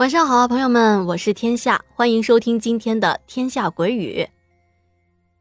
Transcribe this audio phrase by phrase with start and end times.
[0.00, 4.22] 晚上好，朋友们，我是天下，欢迎收听今天的《天下鬼语》。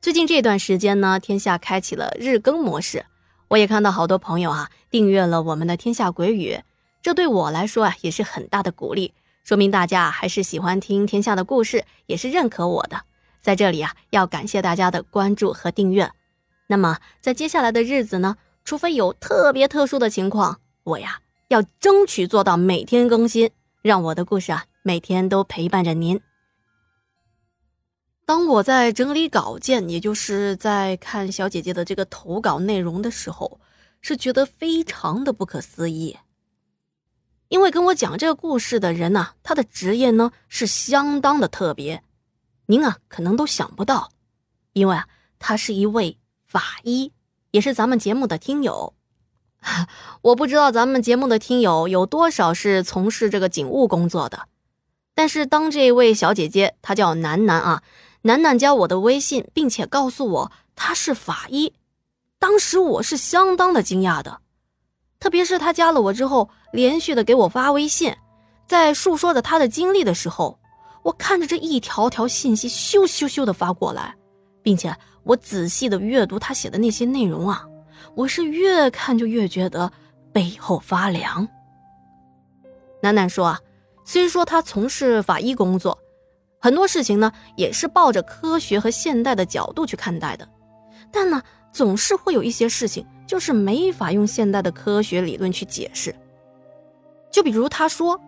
[0.02, 3.05] 最近这段时间呢，天下开启了日更模式，
[3.48, 6.55] 我也看到好多朋友啊订阅了我们的《天下鬼语》，
[7.02, 9.13] 这对我来说啊也是很大的鼓励，
[9.45, 12.99] 说明大家还是喜欢听天下的故事，也是认可我的。
[13.39, 16.12] 在这里啊，要感谢大家的关注和订阅。
[16.67, 18.35] 那么在接下来的日子呢，
[18.66, 23.49] 除非有特别特殊的情况，我呀要争取做到每天更新。
[23.81, 26.19] 让我的故事啊，每天都陪伴着您。
[28.25, 33.61] 当我在整理稿件，也就是在看小姐姐的这个投稿内容的时候，
[34.02, 36.17] 是觉得非常的不可思议。
[37.47, 42.03] 因为跟我讲这个故事的人呢，他的职业呢是相当的特别，
[42.66, 44.11] 您啊可能都想不到，
[44.73, 45.08] 因为啊
[45.39, 47.14] 他是一位法医，
[47.52, 48.93] 也是咱们节目的听友。
[50.21, 54.47] 我不知道咱们节目的听友有多少是从事这个警务工作的，
[55.13, 57.83] 但是当这位小姐姐她叫楠楠啊，
[58.21, 61.73] 楠楠加我的微信，并且告诉我她是法医，
[62.39, 64.39] 当时我是相当的惊讶的，
[65.19, 68.15] 特别是她加了我之后，连续的给我发微信，
[68.65, 70.57] 在述说着她的经历的时候，
[71.03, 74.15] 我看着这一条条信息咻咻咻的发过来，
[74.63, 77.65] 并且我仔细的阅读她写的那些内容啊。
[78.16, 79.92] 我是越看就越觉得
[80.31, 81.47] 背后发凉。
[83.02, 83.59] 楠楠说啊，
[84.03, 85.97] 虽说他从事法医工作，
[86.59, 90.47] 很多事情呢也是抱着科学和现代的角度去看待的，
[91.11, 96.14] 但呢总是会有一些事情就是没法用现代的科学理论去解释。
[97.31, 98.20] 就比如他说，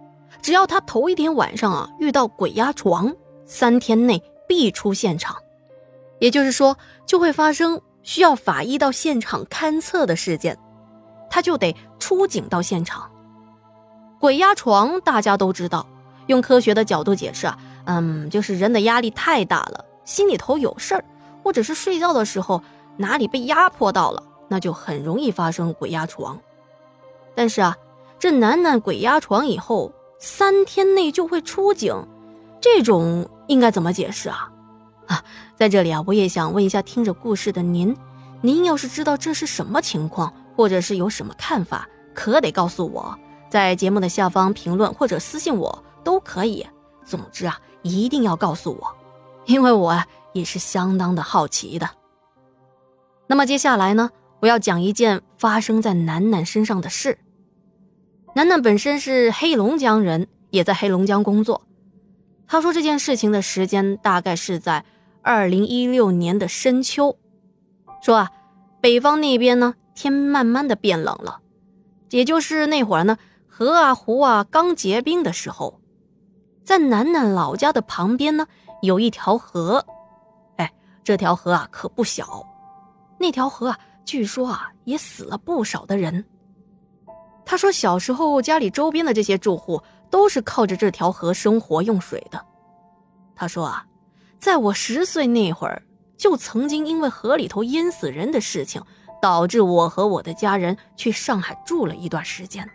[0.41, 3.13] 只要他头一天晚上啊遇到鬼压床，
[3.45, 5.35] 三天内必出现场，
[6.19, 7.81] 也就是说就会发生。
[8.03, 10.57] 需要法医到现场勘测的事件，
[11.29, 13.09] 他就得出警到现场。
[14.19, 15.85] 鬼压床大家都知道，
[16.27, 21.03] 用科学的角度解释啊，嗯，就是人的压力太大了，心里头有事儿，
[21.43, 22.61] 或者是睡觉的时候
[22.97, 26.39] 哪里被压迫到了，那就很容易发生鬼压床。
[27.33, 27.75] 但是啊，
[28.19, 31.95] 这楠楠鬼压床以后三天内就会出警，
[32.59, 34.50] 这种应该怎么解释啊？
[35.11, 35.25] 啊，
[35.57, 37.93] 在这里啊，我也想问一下听着故事的您，
[38.39, 43.19] 您要是知道这是什么情况，或者是有什么看法，可得告诉我，
[43.49, 46.65] 在节目的下方评论或者私信我都可以。
[47.03, 48.95] 总之啊，一定要告诉我，
[49.45, 51.89] 因为我啊也是相当的好奇的。
[53.27, 57.17] 那么接下来呢，我要讲一件发生在楠楠身上的事。
[58.33, 61.63] 楠楠本身是黑龙江人，也在黑龙江工作。
[62.47, 64.85] 他说这件事情的时间大概是在。
[65.23, 67.15] 二零一六年的深秋，
[68.01, 68.31] 说啊，
[68.81, 71.41] 北方那边呢，天慢慢的变冷了，
[72.09, 75.79] 也就是那会儿呢，河啊湖啊刚结冰的时候，
[76.63, 78.47] 在楠楠老家的旁边呢，
[78.81, 79.85] 有一条河，
[80.57, 80.73] 哎，
[81.03, 82.43] 这条河啊可不小，
[83.19, 86.25] 那条河啊，据说啊也死了不少的人。
[87.45, 92.43] 他说小时候家里周边的这些住户都是靠着这条河生活用水的。
[93.35, 93.85] 他说啊。
[94.41, 95.83] 在我十岁那会儿，
[96.17, 98.81] 就曾经因为河里头淹死人的事情，
[99.21, 102.67] 导致我和我的家人去上海住了一段时间。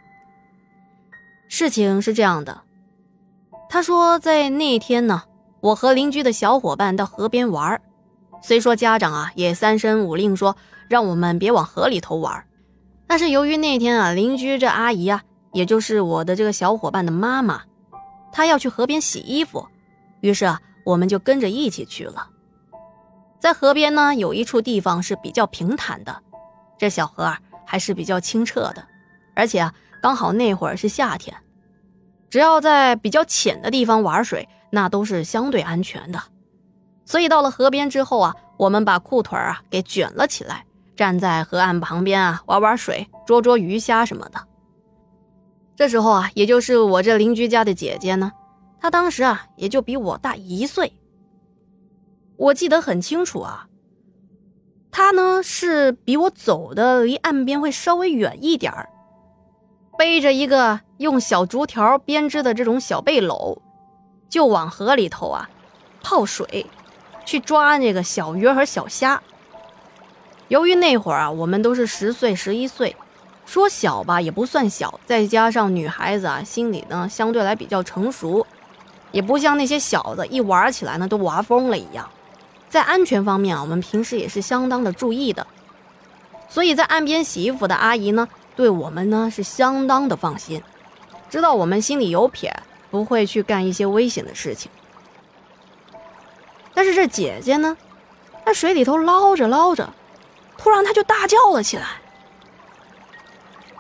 [1.49, 2.63] 事情是这样的，
[3.69, 5.25] 他说在那天呢，
[5.61, 7.81] 我和邻居的小伙伴到河边玩，
[8.41, 10.57] 虽说家长啊也三声五令说
[10.89, 12.47] 让我们别往河里头玩，
[13.09, 15.21] 但是由于那天啊邻居这阿姨啊，
[15.53, 17.63] 也就是我的这个小伙伴的妈妈，
[18.31, 19.67] 她要去河边洗衣服，
[20.21, 20.61] 于是啊。
[20.87, 22.29] 我们就跟着一起去了，
[23.41, 26.23] 在河边呢，有一处地方是比较平坦的，
[26.79, 28.87] 这小河啊还是比较清澈的，
[29.35, 31.37] 而且啊刚好那会儿是夏天，
[32.31, 36.23] 只要在比较浅的地方玩水，那都是相对安全的。
[37.05, 44.47] 所以到了河边之后啊，我们把裤腿啊给卷了起来，站在河岸旁边啊玩玩水、捉捉鱼虾什么的。
[45.75, 48.31] 这时候啊，也就是我这邻居家的姐姐呢。
[48.81, 50.93] 他当时啊，也就比我大一岁。
[52.37, 53.69] 我记得很清楚啊。
[54.91, 58.89] 他呢是比我走的离岸边会稍微远一点儿，
[59.99, 63.59] 背着一个用小竹条编织的这种小背篓，
[64.31, 65.51] 就往河里头啊
[66.03, 66.65] 泡水，
[67.27, 69.23] 去抓那个小鱼和小虾。
[70.49, 72.97] 由于那会儿啊，我们都是十岁、十一岁，
[73.45, 78.47] 说小吧也不算小，再加上女孩子啊，心里呢相对来比较成熟。
[79.13, 82.09] 也不像那些小子一玩起来呢都玩疯了一样，
[82.69, 85.47] 在安全方面啊，我们平时也是相当的注意的，
[86.49, 90.63] 所以在岸边洗衣服的阿姨呢，对我们呢是相当的放心，
[91.31, 92.55] 知道我们心里有撇，
[92.91, 94.71] 不会去干一些危险的事情。
[96.75, 97.77] 但是这姐姐呢，
[98.45, 99.93] 在水里头捞着捞着，
[100.59, 101.87] 突然她就大叫了起来。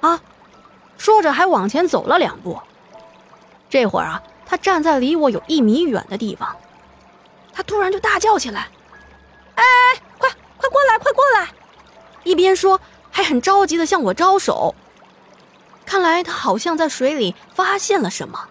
[0.00, 0.20] 啊，
[0.96, 2.58] 说着还往前走了两步。
[3.68, 6.56] 这会儿啊，他站在离我有一米远的地方，
[7.52, 8.68] 他突然就大叫起来
[9.56, 9.64] ：“哎，
[10.16, 11.48] 快快过来，快过来！”
[12.24, 14.74] 一边说，还很着急的向我招手。
[15.84, 18.48] 看来他好像在水里发现了什么。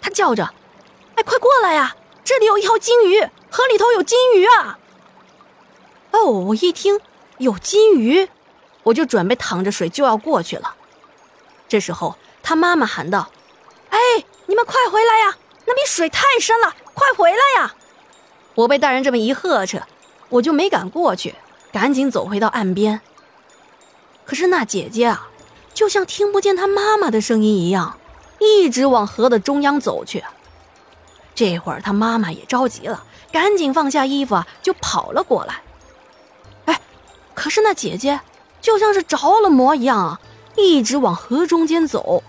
[0.00, 0.52] 他叫着
[1.16, 1.96] ：“哎，快过来呀！
[2.24, 3.20] 这里有一条金鱼，
[3.50, 4.78] 河里头有金鱼啊！”
[6.12, 7.00] 哦，我一听
[7.38, 8.28] 有金鱼，
[8.84, 10.74] 我就准备淌着水就要过去了。
[11.68, 13.30] 这时候，他妈妈喊道
[13.94, 15.36] ：“哎，你们快回来呀！
[15.66, 17.74] 那边水太深了，快回来呀！”
[18.56, 19.80] 我被大人这么一呵斥，
[20.28, 21.36] 我就没敢过去，
[21.72, 23.00] 赶紧走回到岸边。
[24.24, 25.28] 可是那姐姐啊！
[25.72, 27.96] 就像听不见她妈妈的声音一样，
[28.40, 30.24] 一直往河的中央走去。
[31.32, 35.62] 这会儿她妈妈也着急了，赶紧放下衣服，就跑了过来。
[36.64, 36.80] 哎，
[37.32, 38.20] 可是那姐姐
[38.60, 40.20] 就像是着了魔一样啊，
[40.56, 42.24] 一直往河中间走。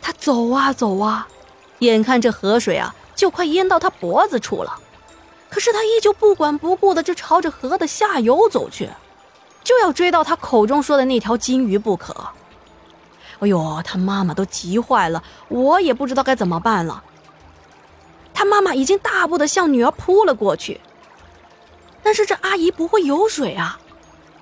[0.00, 1.28] 他走啊走啊，
[1.80, 4.78] 眼看这河水啊就快淹到他脖子处了，
[5.50, 8.90] 可是他依旧不管不顾的就朝着河的下游走去。
[9.64, 12.14] 就要追到他口中说的那条金鱼不可。
[13.40, 17.04] 哎呦，他妈妈都急坏了，我也不知道该怎么办了。
[18.32, 20.80] 他妈妈已经大步的向女儿扑了过去，
[22.02, 23.78] 但是这阿姨不会游水啊。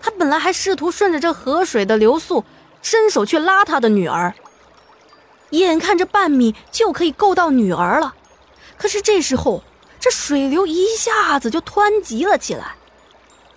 [0.00, 2.44] 她本来还试图顺着这河水的流速
[2.80, 4.32] 伸手去拉她的女儿，
[5.50, 8.14] 眼看着半米就可以够到女儿了，
[8.76, 9.62] 可是这时候
[10.00, 12.74] 这水流一下子就湍急了起来。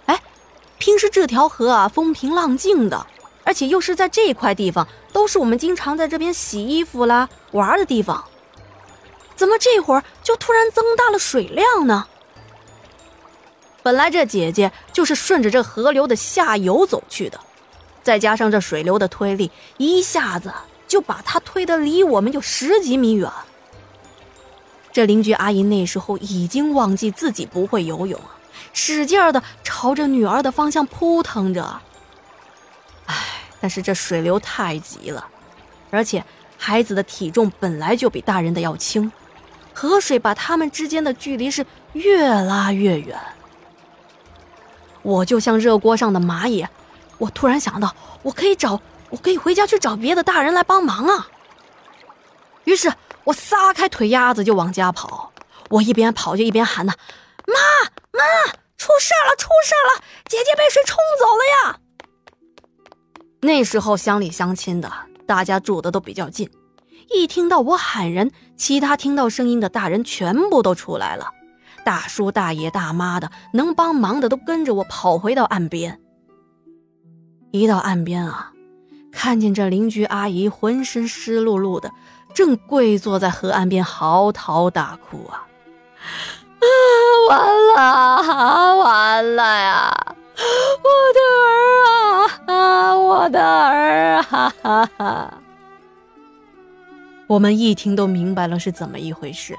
[0.05, 0.21] 哎
[0.77, 3.05] 平时这条河啊，风平浪静的，
[3.43, 8.23] 而且又是在这块地方，都是我们经常在这边洗衣服啦、玩的地方。
[9.35, 12.07] 怎么这会儿就突然增大了水量呢？
[13.81, 17.39] 本来这姐姐就是顺着这河流的下游走去的，
[18.03, 20.53] 再加上这水流的推力，一下子
[20.89, 23.31] 就把他推得离我们有十几米远。
[24.91, 28.19] 这邻居阿姨那时候已经忘记自己不会游泳。
[28.73, 31.79] 使劲儿的朝着女儿的方向扑腾着，
[33.05, 33.15] 唉，
[33.61, 35.25] 但是这水流太急了，
[35.91, 36.23] 而且
[36.57, 39.11] 孩子的体重本来就比大人的要轻，
[39.73, 43.17] 河水把他们之间的距离是越拉越远。
[45.01, 46.67] 我就像热锅上的蚂蚁，
[47.17, 51.27] 我突然想到，我可以找，我可以回家去找别的大人来帮忙啊。
[52.63, 55.31] 于是我撒开腿丫子就往家跑，
[55.69, 56.93] 我一边跑就一边喊呢
[57.47, 57.53] ：“妈
[58.11, 59.35] 妈！”出事了！
[59.37, 60.03] 出事了！
[60.25, 61.79] 姐姐被水冲走了呀！
[63.41, 64.91] 那时候乡里乡亲的，
[65.27, 66.49] 大家住的都比较近，
[67.09, 71.29] 一听到我喊人，其他听到声音的大人全部都出来了，
[71.83, 75.99] 大叔、大爷、大妈的，能帮忙的都跟着我跑回到岸边。
[77.51, 78.53] 一到岸边啊，
[79.11, 81.91] 看见这邻居阿姨浑身湿漉漉的，
[82.33, 85.45] 正跪坐在河岸边嚎啕大哭啊。
[86.59, 86.65] 啊，
[87.29, 90.15] 完了，完了呀！
[90.83, 94.21] 我的儿啊，啊，我的儿啊！
[94.21, 95.33] 哈哈哈。
[97.27, 99.55] 我们一听都明白了是怎么一回事。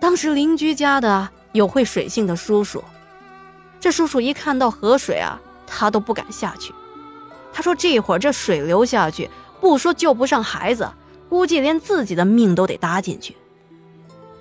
[0.00, 2.82] 当时邻居家的有会水性的叔叔，
[3.78, 6.72] 这叔叔一看到河水啊，他都不敢下去。
[7.58, 9.28] 他说：“这会儿这水流下去，
[9.60, 10.88] 不说救不上孩子，
[11.28, 13.34] 估计连自己的命都得搭进去。”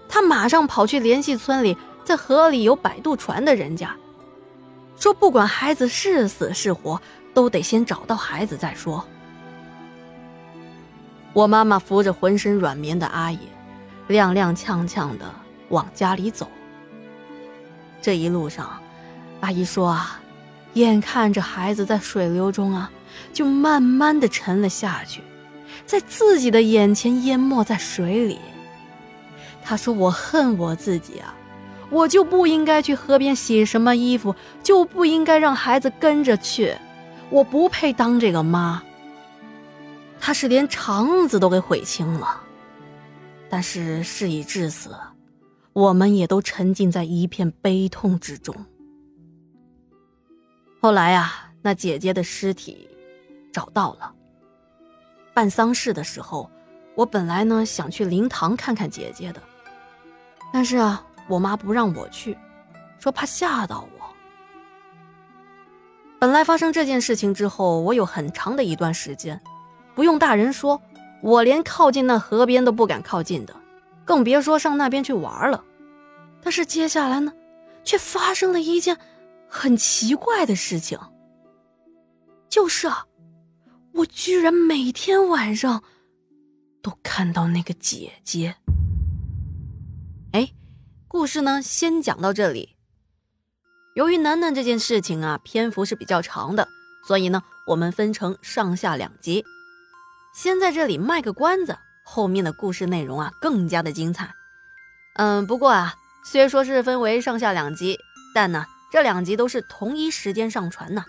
[0.07, 3.95] 他马上跑去联系村里在河里有摆渡船的人家，
[4.99, 7.01] 说不管孩子是死是活，
[7.33, 9.03] 都得先找到孩子再说。
[11.33, 13.39] 我妈妈扶着浑身软绵的阿姨，
[14.07, 15.25] 踉踉跄跄的
[15.69, 16.47] 往家里走。
[17.99, 18.79] 这一路上，
[19.39, 20.21] 阿姨说啊，
[20.73, 22.91] 眼看着孩子在水流中啊，
[23.33, 25.21] 就慢慢的沉了下去，
[25.85, 28.39] 在自己的眼前淹没在水里。
[29.63, 31.35] 他说：“我恨我自己啊，
[31.89, 36.73] 我就不应该去河边洗什么衣服，就不应该让孩子跟着去，
[37.29, 38.81] 我不配当这个妈。”
[40.19, 42.41] 他是连肠子都给悔青了。
[43.49, 44.95] 但是事已至此，
[45.71, 48.53] 我们也都沉浸在一片悲痛之中。
[50.81, 52.89] 后来啊，那姐姐的尸体
[53.51, 54.13] 找到了。
[55.33, 56.49] 办丧事的时候，
[56.95, 59.41] 我本来呢想去灵堂看看姐姐的。
[60.51, 62.37] 但是啊，我妈不让我去，
[62.99, 64.05] 说怕吓到我。
[66.19, 69.39] 本来发生这件事情之后，我有很长的一段时间，
[69.93, 70.81] 不用大人说，
[71.21, 73.55] 我连靠近那河边都不敢靠近的，
[74.03, 75.63] 更别说上那边去玩了。
[76.41, 77.33] 但是接下来呢，
[77.83, 78.97] 却发生了一件
[79.47, 80.97] 很奇怪的事情，
[82.49, 83.05] 就是啊，
[83.97, 85.83] 我居然每天晚上
[86.83, 88.55] 都看到那个姐姐。
[90.33, 90.53] 哎，
[91.07, 92.75] 故事呢，先讲到这里。
[93.95, 96.67] 由于楠楠这件事情啊，篇幅是比较长的，
[97.07, 99.43] 所以呢，我们分成上下两集。
[100.35, 101.75] 先在这里卖个关子，
[102.05, 104.31] 后面的故事内容啊，更加的精彩。
[105.15, 107.97] 嗯，不过啊，虽说是分为上下两集，
[108.35, 111.03] 但呢，这两集都是同一时间上传呢。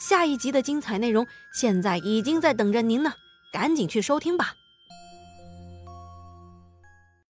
[0.00, 3.12] 下一集的精彩内容现在已经在等着您呢，
[3.52, 4.54] 赶紧去收听吧。